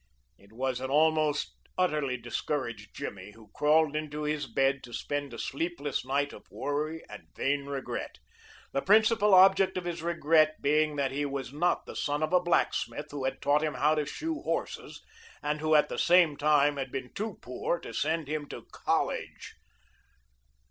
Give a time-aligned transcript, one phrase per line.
[0.39, 5.37] It was an almost utterly discouraged Jimmy who crawled into his bed to spend a
[5.37, 8.17] sleepless night of worry and vain regret,
[8.71, 12.41] the principal object of his regret being that he was not the son of a
[12.41, 15.03] blacksmith who had taught him how to shoe horses
[15.43, 19.53] and who at the same time had been too poor to send him to college.